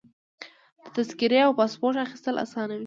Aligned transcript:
د 0.83 0.85
تذکرې 0.95 1.39
او 1.47 1.51
پاسپورټ 1.59 1.95
اخیستل 2.05 2.35
اسانه 2.45 2.73
وي. 2.75 2.79